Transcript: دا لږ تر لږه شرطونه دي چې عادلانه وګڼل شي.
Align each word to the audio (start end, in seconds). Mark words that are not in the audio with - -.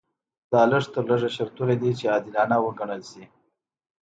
دا 0.51 0.61
لږ 0.71 0.83
تر 0.93 1.03
لږه 1.09 1.29
شرطونه 1.35 1.73
دي 1.81 1.91
چې 1.99 2.05
عادلانه 2.13 2.57
وګڼل 2.61 3.01
شي. 3.11 3.23